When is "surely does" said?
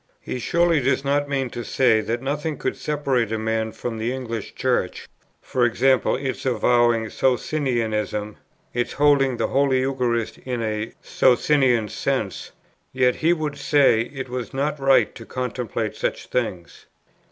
0.39-1.05